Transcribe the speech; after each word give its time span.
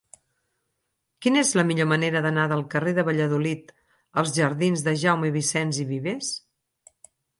Quina 1.25 1.41
és 1.41 1.51
la 1.59 1.65
millor 1.71 1.89
manera 1.91 2.23
d'anar 2.25 2.45
del 2.53 2.65
carrer 2.73 2.93
de 3.01 3.05
Valladolid 3.11 3.69
als 4.23 4.33
jardins 4.39 4.85
de 4.89 4.95
Jaume 5.03 5.33
Vicens 5.37 5.83
i 5.85 5.87
Vives? 5.93 6.33